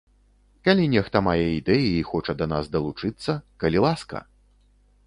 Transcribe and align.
Калі 0.67 0.87
нехта 0.93 1.21
мае 1.27 1.45
ідэі 1.59 1.85
і 1.99 2.01
хоча 2.13 2.37
да 2.41 2.45
нас 2.55 2.73
далучыцца, 2.77 3.31
калі 3.67 3.87
ласка! 3.87 4.29